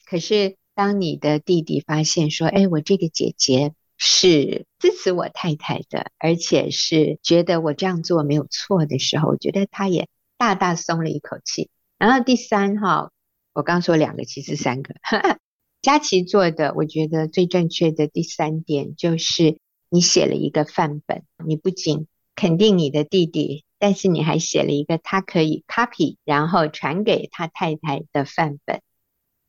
[0.04, 3.72] 可是当你的弟弟发现说，哎，我这个姐姐。
[4.02, 11.68] 是支持我太太的，而且是觉得我这样做没有错的时候，我觉得他也大大松了一口气。
[11.98, 13.10] 然后第三哈，
[13.52, 14.94] 我刚说两个，其实三个。
[15.82, 19.58] 佳琪做的，我觉得最正确的第三点就是
[19.90, 28.80] 你写了一个范本，你不仅肯定你的弟弟，但是你还写了一个他可以 copy，然后传给他太太的范本。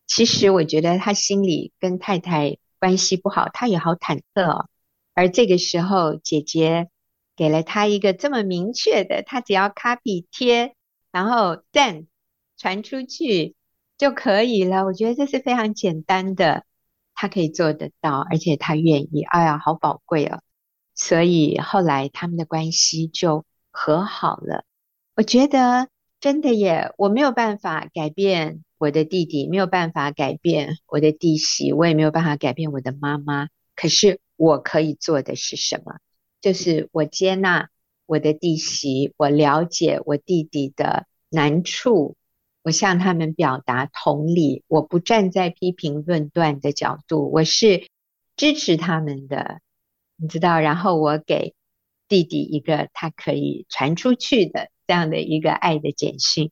[0.06, 2.58] 其实我觉得他心里跟太太。
[2.82, 4.67] 关系不好，他也好忐忑哦。
[5.13, 6.89] 而这个时候，姐姐
[7.36, 10.73] 给了他一个这么明确的，他只要 copy 贴，
[11.12, 12.08] 然后赞
[12.58, 13.54] 传出去
[13.99, 14.84] 就可以了。
[14.86, 16.65] 我觉得这是非常简单的，
[17.21, 19.21] 他可以做得到，而且他愿意。
[19.21, 20.41] 哎呀，好宝贵哦！
[20.95, 24.65] 所以后来他们的关系就和好了。
[25.15, 25.88] 我觉得
[26.19, 28.63] 真的耶，我没有办法改变。
[28.79, 33.49] 我的弟弟没有办法改变我的弟媳，我也没有办法改变我的妈妈。
[33.75, 35.99] 可是我可以做的是什么？
[36.41, 37.69] 就是我接纳
[38.07, 42.15] 我的弟媳，我了解我弟弟的难处，
[42.63, 44.63] 我向他们表达同理。
[44.67, 47.88] 我不站在批评论断的角度，我是
[48.36, 49.62] 支持他们的，
[50.15, 50.60] 你知道。
[50.60, 51.54] 然后我给
[52.08, 56.52] 弟弟一个他可以传出去的这样的一个爱的简讯。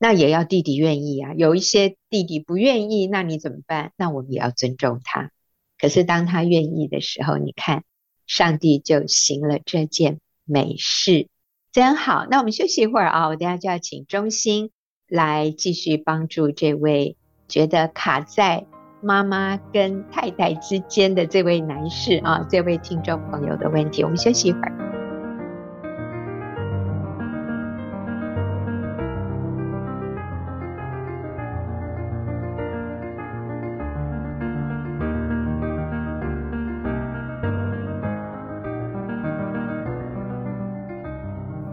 [0.00, 3.92] 那也要弟弟愿意啊，有一些弟弟不愿意，那你怎么办？
[3.96, 5.32] 那我们也要尊重他。
[5.76, 7.82] 可是当他愿意的时候，你看，
[8.26, 11.28] 上帝就行了这件美事，
[11.72, 12.26] 真好。
[12.30, 14.70] 那我们休息一会儿啊，我等下就要请中心
[15.08, 17.16] 来继续帮助这位
[17.48, 18.66] 觉得卡在
[19.00, 24.02] 妈妈跟太太之间的这位男士啊，这位听众朋友的问题。
[24.02, 24.87] 我们休息一会儿。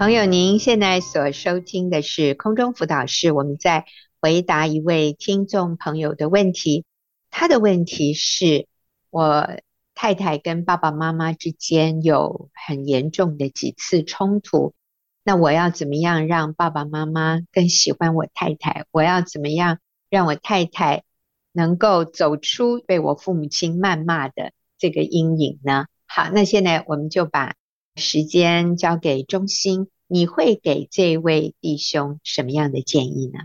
[0.05, 3.85] 朋友，您现在所收听的是空中辅导室，我们在
[4.21, 6.85] 回答一位听众朋友的问题。
[7.31, 8.67] 他的问题是：
[9.09, 9.49] 我
[9.95, 14.75] 太太跟爸爸妈妈之间有很严重的几次冲突，
[15.23, 18.85] 那我要怎么样让爸爸妈妈更喜欢我太太？
[18.91, 19.79] 我要怎么样
[20.11, 21.01] 让我太太
[21.51, 25.87] 能够走出被我父母亲谩骂的这个阴影呢？
[26.05, 27.55] 好，那现在我们就把
[27.95, 29.87] 时间交给中心。
[30.07, 33.39] 你会给这位弟兄什么样的建议呢？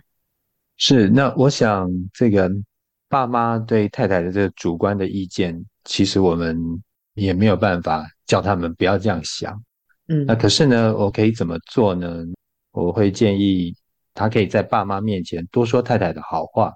[0.76, 2.50] 是，那我想这个
[3.08, 6.58] 爸妈对太太的这个主观的意见，其实我们
[7.14, 9.62] 也没有办法叫他们不要这样想。
[10.08, 12.24] 嗯，那可是呢，我可以怎么做呢？
[12.72, 13.74] 我会建议
[14.14, 16.72] 他可以在爸妈面前多说太太的好话。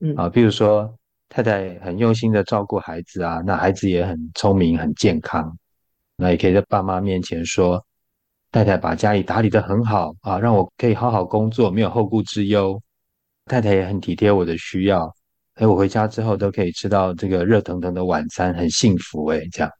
[0.00, 0.96] 嗯啊，比如说
[1.28, 5.56] 太太很用心的照顾孩子啊，那孩子也很聪明、很健康，
[6.16, 7.84] 那也可以在爸妈面前说
[8.52, 12.80] 太太把家里打理得很好啊，让我可以好好工作，没有后顾之忧。
[13.46, 15.12] 太太也很体贴我的需要，
[15.54, 19.70] 哎，我回家之后都可以吃到这个热腾腾的晚餐，很幸福哎，这样。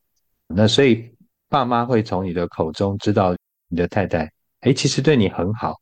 [0.49, 1.09] 那所以
[1.49, 3.37] 爸妈会从你的口中知道
[3.68, 4.29] 你的太太，
[4.61, 5.77] 哎，其实对你很好。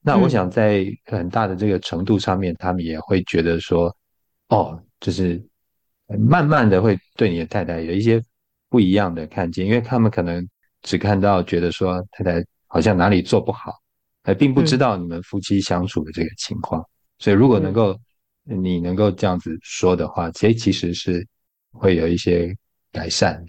[0.00, 3.92] 那我想在很大的这个程度上面，他们也会觉得说，
[4.48, 5.42] 哦，就是
[6.06, 8.22] 慢慢的会对你的太太有一些
[8.68, 10.46] 不一样的看见，因为他们可能
[10.84, 13.72] 只看到觉得说太太好像哪里做不好，
[14.22, 16.80] 还并不知道你们夫妻相处的这个情况。
[17.18, 17.98] 所以，如果能够，
[18.44, 21.26] 你能够这样子说的话，其实其实是
[21.72, 22.54] 会有一些
[22.92, 23.44] 改善。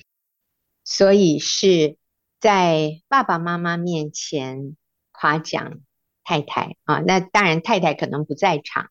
[0.83, 1.97] 所以是
[2.39, 4.77] 在爸爸妈妈面前
[5.11, 5.79] 夸奖
[6.23, 8.89] 太太啊，那当然太太可能不在场。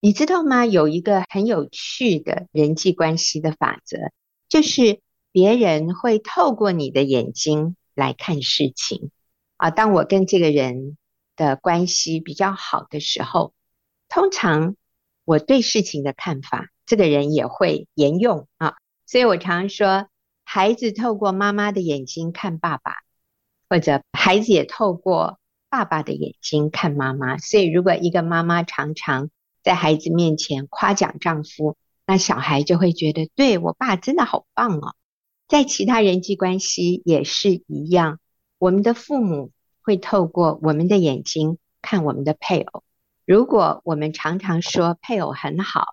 [0.00, 0.66] 你知道吗？
[0.66, 3.96] 有一个很有趣的人际关系的法则，
[4.48, 5.00] 就是
[5.32, 9.10] 别人会透过你的眼睛来看事情
[9.56, 9.70] 啊。
[9.70, 10.96] 当我跟这个人
[11.36, 13.52] 的关系比较好的时候。
[14.12, 14.74] 通常
[15.24, 18.74] 我对事情的看法，这个人也会沿用啊，
[19.06, 20.08] 所以我常说，
[20.42, 22.96] 孩子透过妈妈的眼睛看爸爸，
[23.68, 27.38] 或者孩子也透过爸爸的眼睛看妈妈。
[27.38, 29.30] 所以，如果一个妈妈常常
[29.62, 34.96] 在孩子面前夸奖丈夫，那小孩就会觉得，对，我爸真的好棒哦。
[35.50, 38.20] 在其他人际关系也是一样，
[38.56, 39.50] 我们的父母
[39.82, 42.84] 会透过我们的眼睛看我们的配偶。
[43.26, 45.86] 如果我们常常说配偶很好，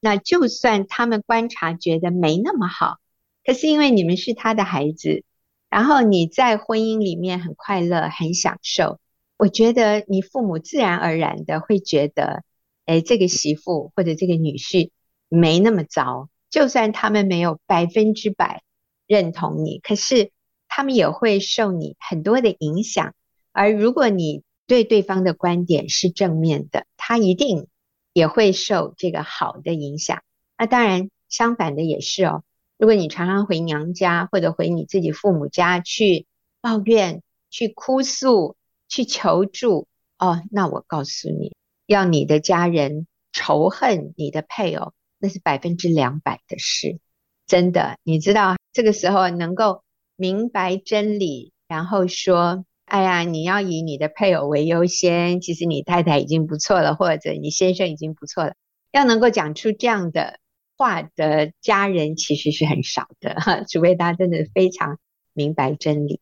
[0.00, 2.96] 那就算他们观察觉得没那么好，
[3.44, 5.22] 可是因为你们是他的孩子，
[5.68, 8.98] 然后你在婚姻里面很快乐、很享受，
[9.36, 12.42] 我觉得你父母自然而然的会觉得，
[12.86, 14.92] 哎，这个媳妇或者这个女婿
[15.28, 16.30] 没那么糟。
[16.48, 18.62] 就算他们没有百分之百
[19.06, 20.30] 认同你，可是
[20.68, 23.14] 他们也会受你很多的影响。
[23.52, 27.68] 而如果你对对方的观点是正面的，他一定
[28.12, 30.22] 也会受这个好的影响。
[30.56, 32.44] 那当然，相反的也是哦。
[32.78, 36.26] 如果你常常回娘家或者回你自己父母家去
[36.60, 38.56] 抱怨、去哭诉、
[38.88, 39.86] 去求助，
[40.18, 41.54] 哦，那我告诉你，
[41.86, 46.98] 要你的家人仇恨你的配偶，那是百分之两百的事。
[47.46, 49.82] 真的，你知道，这个时候能够
[50.16, 52.64] 明白真理，然后说。
[52.86, 58.54] 哎呀，你要以你的配偶为优先，其实你太太已经不错了，或者你先生已经不错了。
[58.92, 60.38] 要能够讲出这样的
[60.76, 64.98] 话的家人，其实是很少的哈，除非他真的非常
[65.32, 66.20] 明白真理。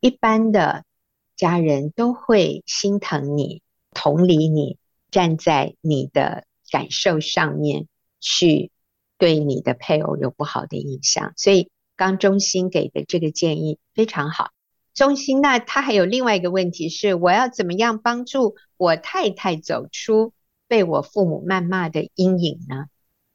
[0.00, 0.82] 一般的
[1.36, 3.60] 家人都会心疼你，
[3.92, 4.78] 同理你，
[5.10, 7.86] 站在你的感受上面
[8.18, 8.70] 去
[9.18, 11.32] 对你的配偶有不好的影响。
[11.36, 14.50] 所以刚中心给的这个建议非常好。
[14.94, 20.32] 中心，那他还有另外一个问题是，我要怎么样帮助我太太走出
[20.66, 22.86] 被我父母谩骂的阴影呢？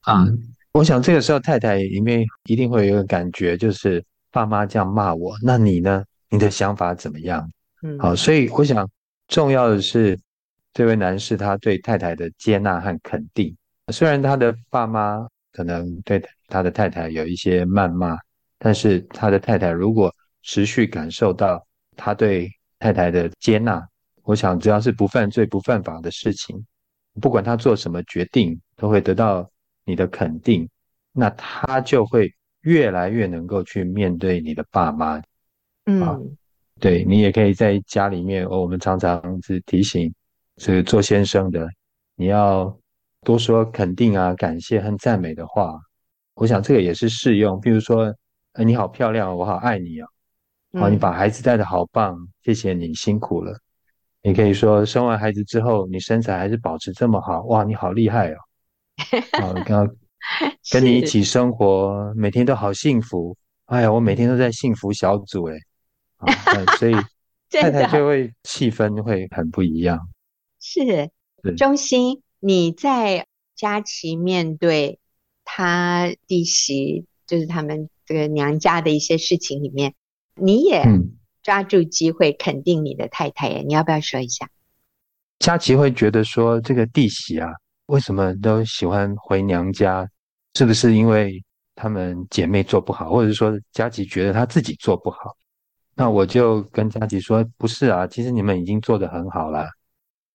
[0.01, 0.25] 啊，
[0.73, 6.03] 我想这个时候太太里面一定会有一个感觉，就是爸妈这样骂我，那你呢？
[6.29, 7.49] 你的想法怎么样？
[7.83, 8.89] 嗯，好，所以我想
[9.27, 10.19] 重要的是
[10.73, 13.55] 这位男士他对太太的接纳和肯定，
[13.93, 18.17] 虽然他的爸妈可能对他的太太有一些谩骂，
[18.57, 23.81] 但是他的太太如果持续感受到他对太太的接纳，
[24.23, 26.65] 我想只要是不犯罪、不犯法的事情，
[27.21, 29.49] 不管他做什么决定，都会得到
[29.85, 30.67] 你的肯定，
[31.11, 35.21] 那他就会越来越能够去面对你的爸妈。
[35.85, 36.17] 嗯，啊、
[36.79, 40.13] 对，你也可以在家里面，我们常常是提醒
[40.55, 41.69] 这个做先生的，
[42.15, 42.75] 你要
[43.23, 45.79] 多说肯定啊、感谢和赞美的话。
[46.35, 48.13] 我想这个也是适用，比如说，
[48.53, 50.07] 呃，你好漂亮，我好爱你啊。
[50.79, 53.55] 好，你把孩子带的好棒，谢谢你辛苦了。
[54.23, 58.37] 你可以说，生完孩子之后，你身材还是保持这么好，哇，你好厉害哦！
[59.39, 59.95] 好， 刚刚
[60.71, 63.37] 跟你一起生活，每天都好幸福。
[63.65, 65.57] 哎呀，我每天都在幸福小组哎，
[66.79, 66.93] 所以
[67.61, 69.99] 太太就会气氛会很不一样。
[70.59, 71.11] 是，
[71.55, 73.25] 中兴，你在
[73.55, 74.99] 佳琪面对
[75.45, 79.93] 她弟媳，就是他们这个娘家的一些事情里面。
[80.35, 80.83] 你也
[81.41, 83.63] 抓住机会肯定你的太太耶？
[83.65, 84.49] 你要不要说一下？
[85.39, 87.49] 佳琪会觉得说，这个弟媳啊，
[87.85, 90.05] 为什么都喜欢回娘家？
[90.55, 91.41] 是不是因为
[91.75, 95.33] 她们姐妹做不好，或者是说佳琪觉得她自己做不好？
[95.95, 99.65] 那我就跟佳琪说，不是啊，其实你们已经做得很好了。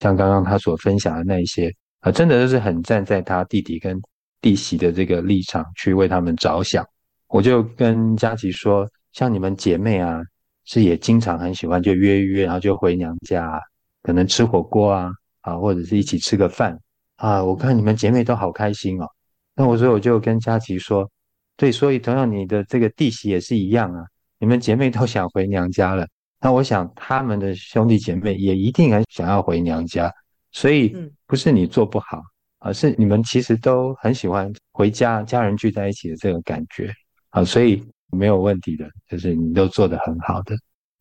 [0.00, 4.00] 像刚刚他所分享的那一些啊，真的就是很站在他弟弟跟
[4.40, 6.84] 弟媳的这个立场去为他们着想。
[7.28, 10.20] 我就跟佳琪说，像你们姐妹啊，
[10.64, 13.60] 是也经常很喜欢就约一约，然后就回娘家，
[14.02, 16.78] 可能吃火锅啊，啊，或者是一起吃个饭
[17.16, 17.42] 啊。
[17.42, 19.06] 我看你们姐妹都好开心哦。
[19.54, 21.10] 那我所以我就跟佳琪说，
[21.56, 24.04] 对，所以同样你的这个弟媳也是一样啊。
[24.38, 26.06] 你们姐妹都想回娘家了，
[26.40, 30.10] 那我想他们的兄弟姐妹也一定很想要回娘家，
[30.52, 30.96] 所以
[31.26, 32.22] 不是你做不好，
[32.58, 36.92] 而是你们其实都很喜欢回家，家人聚在一起的这个感觉
[37.30, 40.56] 啊，所以没有问题的，就是你都做得很好的。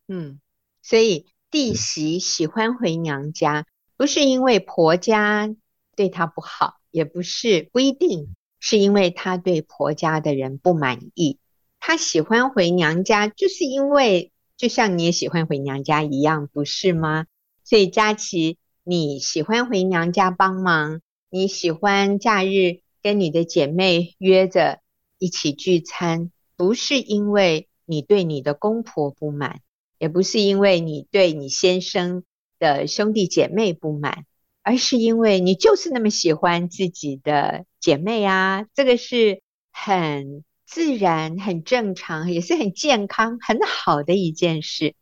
[0.08, 0.38] 嗯，
[0.82, 5.54] 所以弟媳喜欢回娘家，不是因为婆家
[5.96, 11.38] 对她不好，也不是，不一定是因为她对婆家的人不满意。
[11.80, 17.26] 她喜欢回娘家，就是因为就像你也喜欢回娘家一样，不是吗？
[17.64, 18.58] 所以佳琪，
[18.88, 24.80] 你喜欢回娘家帮忙，你喜欢假日跟你的姐妹约着
[25.18, 29.60] 一起聚餐，不是因为你对你的公婆不满，
[29.98, 32.24] 也不是因为你对你先生
[32.58, 34.24] 的兄弟姐妹不满，
[34.62, 40.44] 而是因为你就是那么喜欢自己的姐妹啊，这个是很。
[40.70, 44.94] 自然很正常，也是很健康、很好的一件事。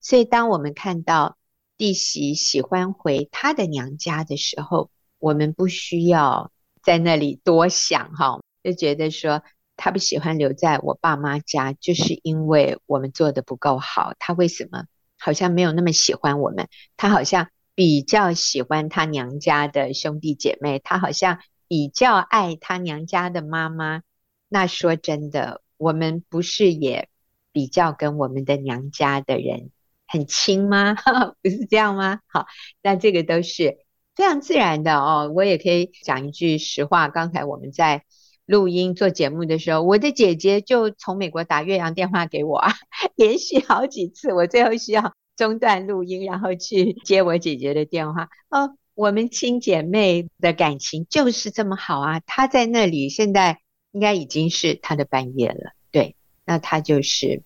[0.00, 1.38] 所以，当我们看到
[1.82, 9.42] 弟媳喜欢回她的娘家的时候，我们不需要在那里多想哈，就觉得说
[9.76, 14.14] 她不喜欢留在我爸妈家，就是因为我们做的不够好。
[14.20, 14.84] 她为什么
[15.18, 16.68] 好像没有那么喜欢我们？
[16.96, 24.02] 她好像比较喜欢她娘家的兄弟姐妹，她好像比较爱她娘家的妈妈。
[24.48, 27.08] 那说真的，我们不是也
[27.50, 29.72] 比较跟我们的娘家的人
[30.12, 30.94] 很亲吗？
[31.42, 32.20] 不是这样吗？
[32.26, 32.46] 好，
[32.82, 33.78] 那这个都是
[34.14, 35.32] 非常自然的哦。
[35.34, 38.04] 我也可以讲一句实话，刚才我们在
[38.44, 42.72] 录音做节目的时候，我的姐姐就从美国打越洋电话给我啊，
[43.16, 48.28] 连续好几次，我最后需要中断录音，然后去接我姐姐的电话。
[48.50, 52.20] 哦，我们亲姐妹的感情就是这么好啊！
[52.20, 53.58] 她在那里，现在。
[53.94, 57.42] 应该已经是她的半夜了，对，那她就是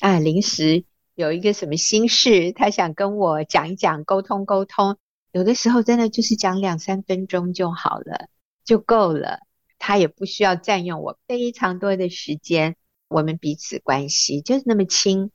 [0.00, 0.84] 啊，临时
[1.16, 4.98] 有一个什么心事，他想跟我讲一讲，沟通沟通。
[5.32, 8.28] 有的时候真的就是讲两三分钟就好了，
[8.66, 9.40] 就够了。
[9.78, 12.76] 他也不需要占用我非常多的时间。
[13.08, 15.30] 我们彼此关系就是那么亲，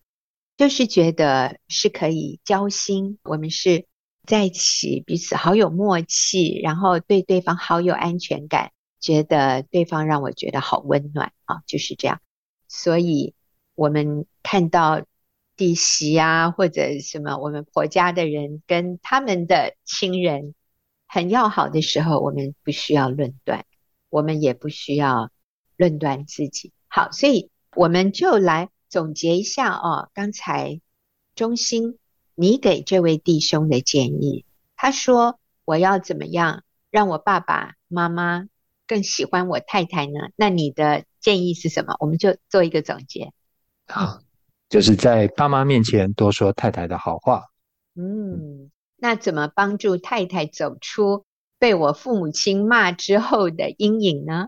[0.55, 3.17] 就是觉得是可以交心。
[3.23, 3.87] 我们是
[4.27, 8.71] 在一起，彼此好有默契，然后对对方好有安全感。
[8.99, 12.21] 觉得对方让我觉得好温暖啊，就是这样。
[12.67, 13.33] 所以，
[13.73, 15.01] 我们看到
[15.61, 20.55] 弟媳啊，或者什么，我们婆家的人跟他们的亲人
[21.07, 23.63] 很要好的时候，我们不需要论断，
[24.09, 25.29] 我们也不需要
[25.77, 26.71] 论断自己。
[26.87, 30.09] 好，所以我们就来总结一下哦。
[30.15, 30.81] 刚才
[31.35, 31.99] 中心，
[32.33, 34.45] 你给这位弟兄的建议，
[34.75, 38.47] 他说我要怎么样让我爸爸妈妈
[38.87, 40.31] 更喜欢我太太呢？
[40.35, 41.95] 那你的建议是什么？
[41.99, 43.31] 我们就做一个总结。
[43.85, 44.21] 好，
[44.71, 47.43] 就是在爸妈面前多说太太的好话。
[47.93, 51.25] 嗯，那怎么帮助太太走出
[51.59, 54.47] 被我父母亲骂之后的阴影呢？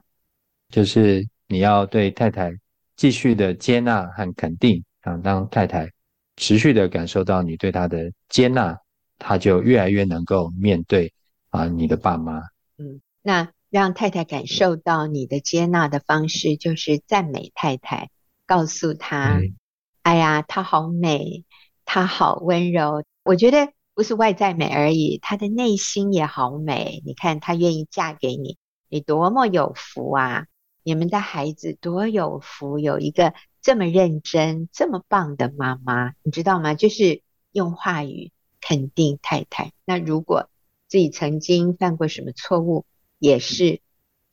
[0.70, 2.54] 就是你要对太太
[2.96, 5.92] 继续的接纳和肯定，啊，当太太
[6.38, 8.80] 持续的感受到你对她的接纳，
[9.20, 11.12] 她就越来越能够面对
[11.50, 12.40] 啊你的爸妈。
[12.78, 13.52] 嗯，那。
[13.74, 18.12] 让太太感受到你的接纳的方式，就是赞美太太，
[18.46, 19.56] 告诉她：“嗯、
[20.04, 21.44] 哎呀，她好美，
[21.86, 27.02] 她好温柔。”我觉得不是外在美而已，她的内心也好美。
[27.06, 28.58] 你看，她愿意嫁给你，
[28.90, 30.46] 你多么有福啊！
[30.84, 36.74] 你们的孩子多有福，有一个这么认真、这么棒的妈妈，你知道吗？
[36.74, 37.22] 就是
[37.54, 39.72] 用话语肯定太太。
[39.86, 40.50] 那如果
[40.90, 42.86] 自己曾经犯过什么错误，
[43.20, 43.80] 也是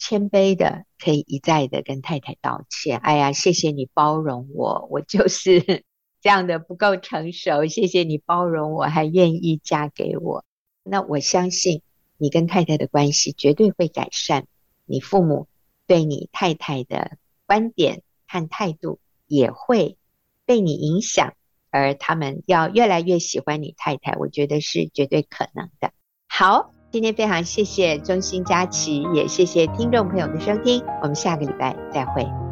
[0.00, 2.98] 谦卑的，可以一再的跟太太道歉。
[2.98, 5.60] 哎呀，谢谢你包容我， 我就是
[6.20, 7.66] 这样的不够成熟。
[7.66, 10.44] 谢谢你包容我，还愿意嫁给我。
[10.82, 11.82] 那我相信
[12.16, 14.46] 你跟太太的关系绝对会改善，
[14.86, 15.46] 你父母
[15.86, 19.98] 对你太太的观点和态度也会
[20.46, 21.34] 被你影响，
[21.70, 25.92] 而他们要越来越喜欢你太太，我觉得是绝对可能的。
[26.26, 32.49] 好，今天非常谢谢中心佳琪，也谢谢听众朋友的收听，我们下个礼拜再会。